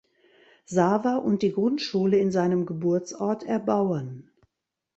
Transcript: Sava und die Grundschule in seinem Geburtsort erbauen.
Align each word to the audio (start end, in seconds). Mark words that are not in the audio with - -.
Sava 0.65 1.17
und 1.17 1.43
die 1.43 1.51
Grundschule 1.51 2.17
in 2.17 2.31
seinem 2.31 2.65
Geburtsort 2.65 3.43
erbauen. 3.43 4.31